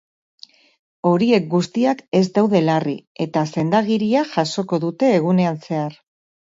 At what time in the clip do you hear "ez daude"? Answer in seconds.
2.21-2.63